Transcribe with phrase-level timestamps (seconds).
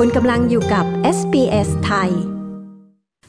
[0.00, 0.84] คุณกำลังอยู่กับ
[1.16, 2.10] SBS ไทย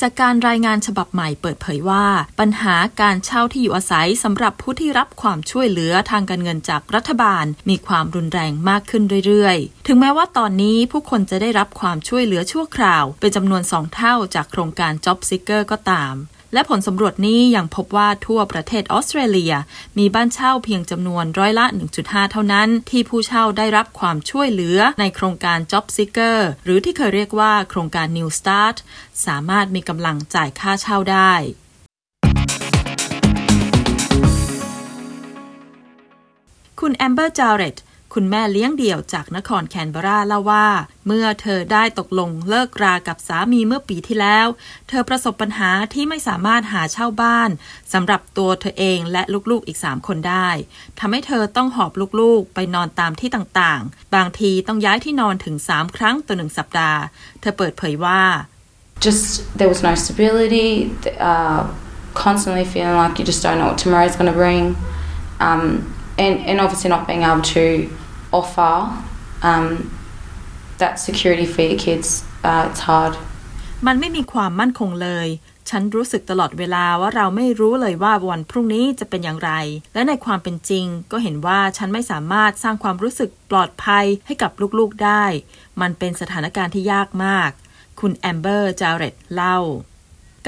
[0.00, 2.06] จากการรายงานฉบับใหม่เปิดเผยว่า
[2.40, 16.14] ปัญหาการเช่าที่อยู่อาศัยสำหรับผู้ที่รับความช่วยเหลือทางการเงินจากรัฐบาล มีความรุนแรงมากขึ้นเรื่อยๆ ถึงแม้ว่าตอนนี้ผู้คนจะได้รับความช่วยเหลือชั่วคราว เป็นจำนวนสองเท่าจากโครงการ Job Seeker ก็ตาม
[16.52, 19.54] และผลสำรวจนี้ยังพบว่าทั่วประเทศออสเตรเลีย
[19.98, 21.66] มีบ้านเช่าเพียงจำนวนร้อยละ
[21.98, 28.76] 1.5 เท่านั้น ที่ผู้เช่าได้รับความช่วยเหลือในโครงการ Job Seeker หรือที่เคยเรียกว่าโครงการ New Start
[29.26, 31.32] สามารถมีกำลังจ่ายค่าเช่าได้
[36.80, 37.76] คุณแอมเบอร์จาร์เรต
[38.14, 40.66] คุณแม่เลี้ยงเดี่ยวจากนครแคนเบราเล่าว่า
[41.06, 44.46] เมื่อเธอได้ตกลงเลิกรากับสามีเมื่อปีที่แล้ว
[44.88, 47.50] เธอประสบปัญหาที่ไม่สามารถหาเช่าบ้าน
[47.92, 50.48] สำหรับตัวเธอเองและลูกๆอีกสามคนได้
[50.98, 57.00] ทำให้เธอต้องหอบลูกๆ ไปนอนตามที่ต่างๆ บางทีต้องย้ายที่นอนถึงสามครั้งต่อหนึ่งสัปดาห์
[57.40, 58.22] เธอเปิดเผยว่า
[59.04, 59.24] just
[59.58, 60.70] there was no stability
[61.30, 61.60] uh,
[62.24, 64.64] constantly feeling like you just don't know what tomorrow's going to bring
[65.48, 65.64] um,
[66.18, 67.64] and, and obviously not being able to
[68.32, 68.74] offer
[69.42, 69.66] um,
[70.78, 73.14] that security for your kids, uh, it's hard.
[73.86, 75.28] มันไม่มีความมั่นคงเลย
[75.70, 79.50] ฉันรู้สึกตลอดเวลาว่าเราไม่รู้เลยว่าวันพรุ่งนี้จะเป็นอย่างไร
[79.94, 85.24] และในความเป็นจริง ก็เห็นว่าฉันไม่สามารถสร้างความรู้สึกปลอดภัยให้กับลูกๆได้
[85.80, 87.50] มันเป็นสถานการณ์ที่ยากมาก
[88.00, 89.58] คุณแอมเบอร์จาเรตเล่า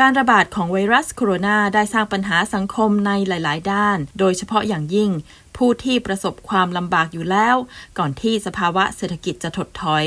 [0.00, 5.10] การระบาดของไวรัสโคโรนาได้สร้างปัญหาสังคมในหลาย ๆ ด้าน โดยเฉพาะอย่างยิ่ง
[5.56, 7.56] ผู้ที่ประสบความลำบากอยู่แล้ว
[7.98, 10.06] ก่อนที่สภาวะเศรษฐกิจจะถดถอย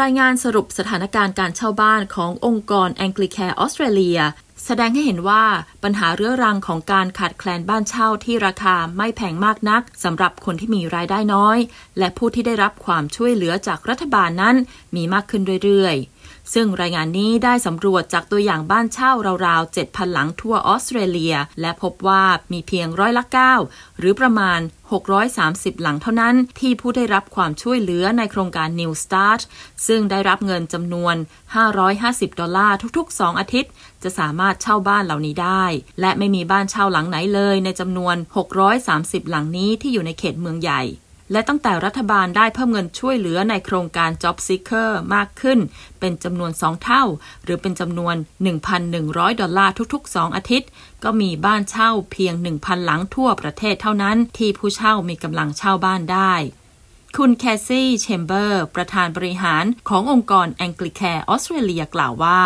[0.00, 4.20] รายงานสรุปสถานการณ์การเช่าบ้านขององค์กรแองกลิแคร์ออสเตรเลีย
[4.64, 5.44] แสดงให้เห็นว่า
[5.82, 11.58] ปัญหาเรื้อรังของการขาดแคลนบ้านเช่าที่ราคาไม่แพงมากนักสำหรับคนที่มีรายได้น้อย
[11.98, 14.56] และผู้ที่ได้รับความช่วยเหลือจากรัฐบาลนั้น
[14.96, 16.11] มีมากขึ้นเรื่อยๆ
[16.54, 19.12] ซึ่งรายงานนี้ได้สำรวจจากตัวอย่างบ้านเช่า
[19.46, 23.24] ราวๆ 7,000 หลังทั่วออสเตรเลีย และพบว่ามีเพียงร้อยละ
[23.62, 24.60] 9หรือประมาณ
[25.20, 29.40] 630 หลังเท่านั้น ที่ผู้ได้รับความช่วยเหลือในโครงการ New Start
[29.86, 31.16] ซึ่งได้รับเงินจำนวน
[31.78, 33.70] 550 ดอลลาร์ทุกๆ 2 อาทิตย์
[34.02, 35.64] จะสามารถเช่าบ้านเหล่านี้ได้
[36.00, 38.16] และไม่มีบ้านเช่าหลังไหนเลยในจำนวน
[38.72, 40.82] 630 หลังนี้ที่อยู่ในเขตเมืองใหญ่
[41.32, 45.58] และตั้งแต่รัฐบาลได้เพิ่มเงินช่วยเหลือในโครงการ Job Seeker มากขึ้น
[46.00, 47.04] เป็นจำนวน 2 เท่า
[47.44, 48.16] หรือเป็นจำนวน
[48.78, 50.68] 1,100 ดอลลาร์ทุก ๆ 2 อาทิตย์
[51.04, 56.34] ก็มีบ้านเช่าเพียง 1,000 หลังทั่วประเทศเท่านั้น ที่ผู้เช่ามีกำลังเช่าบ้านได้
[57.16, 62.40] คุณแคซี่ เชมเบอร์ ประธานบริหารขององค์กรแองกลิแคร์ออสเตรเลียกล่าวว่า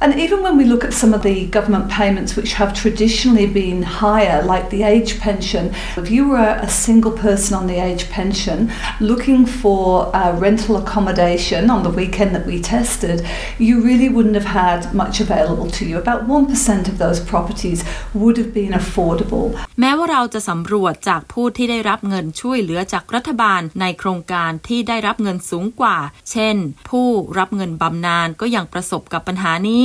[0.00, 3.82] And even when we look at some of the government payments which have traditionally been
[3.82, 8.70] higher, like the age pension, if you were a single person on the age pension
[9.00, 13.24] looking for uh, rental accommodation on the weekend that we tested,
[13.58, 15.96] you really wouldn't have had much available to you.
[15.96, 19.46] About 1% of those properties would have been affordable.
[19.80, 25.96] แม้ว่าเราจะสำรวจจากผู้ที่ได้รับเงินช่วยเหลือจากรัฐบาลในโครงการที่ได้รับเงินสูงกว่า
[26.30, 26.56] เช่น
[26.90, 27.08] ผู้
[27.38, 29.80] รับเงินบำนาญก็ยังประสบกับปัญหานี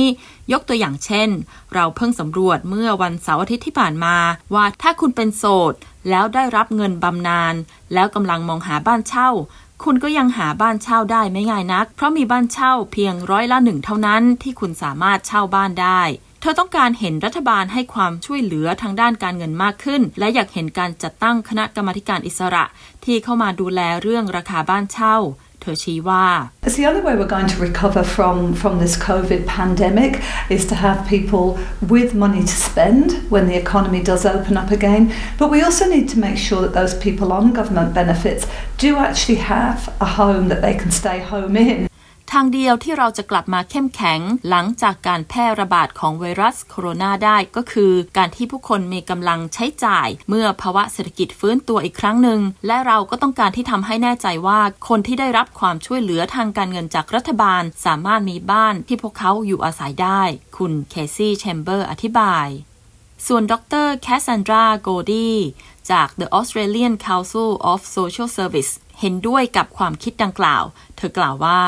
[0.51, 1.29] ยกตัวอย่างเช่น
[1.73, 4.15] เราเพิ่งสำรวจเมื่อวันเสาร์อาทิตย์ที่ผ่านมา
[4.53, 5.73] ว่าถ้าคุณเป็นโสด
[6.09, 7.53] แล้วได้รับเงินบำนาญ
[7.93, 9.29] แล้วกำลังมองหาบ้านเช่า
[9.83, 16.01] คุณก็ยังหาบ้านเช่าได้ไม่ง่ายนัก เพราะมีบ้านเช่าเพียงร้อยละหนึ่งเท่านั้นที่คุณสามารถเช่าบ้านได้
[16.41, 22.63] เธอต้องการเห็นรัฐบาลให้ความช่วยเหลือทางด้านการเงินมากขึ้น และอยากเห็นการจัดตั้งคณะกรรมการอิสระ
[23.05, 25.15] ที่เข้ามาดูแลเรื่องราคาบ้านเช่า
[25.64, 26.24] ธอชี้ว่า
[26.66, 30.12] It's the only way we're going to recover from from this COVID pandemic
[30.56, 31.44] is to have people
[31.94, 35.02] with money to spend when the economy does open up again
[35.40, 38.42] but we also need to make sure that those people on government benefits
[38.84, 41.80] do actually have a home that they can stay home in
[42.31, 44.19] ทางเดียวที่เราจะกลับมาเข้มแข็ง
[44.49, 60.21] หลังจากการแพร่ระบาดของไวรัสโคโรนาได้ก็คือ การที่ผู้คนมีกำลังใช้จ่าย เมื่อภาวะเศรษฐกิจฟื้นตัวอีกครั้งหนึ่ง และเราก็ต้องการที่ทำให้แน่ใจว่า คนที่ได้รับความช่วยเหลือทางการเงินจากรัฐบาล สามารถมีบ้านที่พวกเขาอยู่อาศัยได้
[60.57, 62.47] คุณเคซี่แชมเบอร์อธิบาย
[63.27, 63.53] ส่วนด
[63.85, 65.31] รแคสซันดราโกดี
[65.91, 70.63] จาก The Australian Council of Social Service เห็นด้วยกับความคิดดังกล่าว
[70.97, 71.61] เธอกล่าวว่า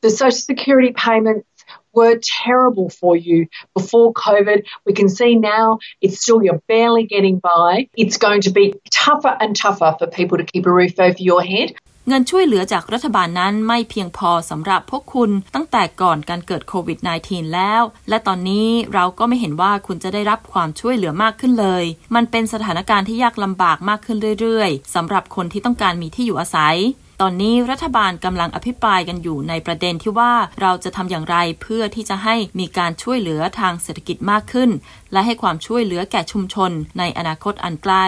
[0.00, 1.44] The Social Security payments
[1.92, 4.64] were terrible for you before COVID.
[4.86, 7.88] We can see now it's still you're barely getting by.
[7.96, 11.42] It's going to be tougher and tougher for people to keep a roof over your
[11.42, 11.70] head.
[12.08, 21.84] เงินช่วยเหลือจากรัฐบาลนั้นไม่เพียงพอสำหรับพวกคุณตั้งแต่ก่อนการเกิดโควิด -19 แล้ว และตอนนี้เราก็ไม่เห็นว่าคุณจะได้รับความช่วยเหลือมากขึ้นเลย
[22.14, 26.76] มันเป็นสถานการณ์ที่ยากลำบากมากขึ้นเรื่อยๆสำหรับคนที่ต้องการมีที่อยู่อาศัย
[27.22, 34.70] ตอนนี้รัฐบาลกำลังอภิปรายกันอยู่ในประเด็นที่ว่าเราจะทำอย่างไรเพื่อที่จะให้มีการช่วยเหลือทางเศรษฐกิจมากขึ้น
[35.12, 38.06] และให้ความช่วยเหลือแก่ชุมชนในอนาคตอันใกล้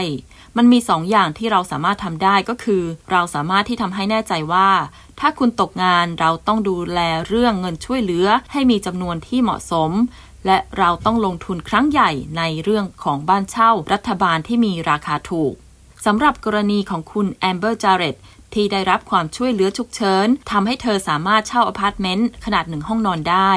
[0.56, 4.70] มันมีสองอย่างที่เราสามารถทำได้ก็คือ เราสามารถที่ทำให้แน่ใจว่า
[5.20, 9.90] ถ้าคุณตกงานเราต้องดูแลเรื่องเงินช่วยเหลือ ให้มีจำนวนที่เหมาะสม
[10.46, 15.54] และเราต้องลงทุนครั้งใหญ่ในเรื่องของบ้านเช่า รัฐบาลที่มีราคาถูก
[16.06, 18.17] สำหรับกรณีของคุณแอมเบอร์จาเรต
[18.55, 23.50] ที่ได้รับความช่วยเหลือฉุกเฉินทำให้เธอสามารถเช่าอพาร์ตเมนต์ขนาดหนึ่งห้องนอนได้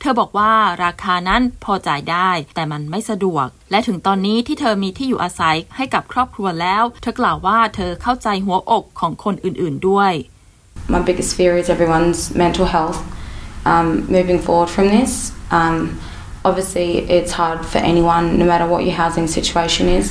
[0.00, 0.52] เธอบอกว่า
[0.84, 10.12] ราคานั้นพอจ่ายได้ แต่มันไม่สะดวก และถึงตอนนี้ที่เธอมีที่อยู่อาศัยให้กับครอบครัวแล้ว เธอกล่าวว่าเธอเข้าใจหัวอกของคนอื่นๆด้วย
[10.94, 12.98] My biggest fear is everyone's mental health
[13.72, 15.12] um, moving forward from this.
[15.58, 15.76] Um,
[16.48, 20.04] obviously, it's hard for anyone, no matter what your housing situation is.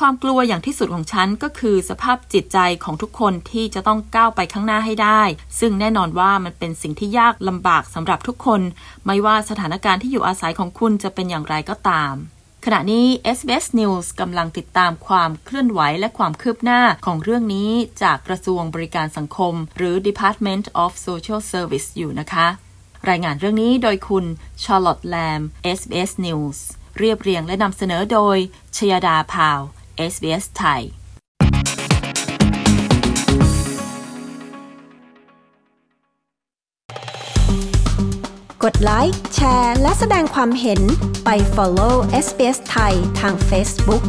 [0.00, 5.22] ความกลัวอย่างที่สุดของฉันก็คือสภาพจิตใจของทุกคนที่จะต้องก้าวไปข้างหน้าให้ได้
[5.60, 8.60] ซึ่งแน่นอนว่ามันเป็นสิ่งที่ยากลำบากสำหรับทุกคน
[9.06, 12.14] ไม่ว่าสถานการณ์ที่อยู่อาศัยของคุณจะเป็นอย่างไรก็ตาม
[12.64, 13.06] ขณะนี้
[13.36, 17.70] SBS News กำลังติดตามความเคลื่อนไหวและความคืบหน้าของเรื่องนี้
[18.02, 22.46] จากกระทรวงบริการสังคม หรือ Department of Social Service อยู่นะคะ
[23.08, 24.24] รายงานเรื่องนี้โดยคุณ
[24.62, 25.40] Charlotte Lam
[25.78, 26.58] SBS News
[26.98, 28.36] เรียบเรียงและนำเสนอโดย
[28.76, 29.60] ชยดาพาว
[29.98, 30.82] SBS ไทย
[38.64, 40.80] กดไลค์แชร์ และแสดงความเห็น
[41.24, 41.94] ไป follow
[42.26, 44.02] SBS ไทยทาง Facebook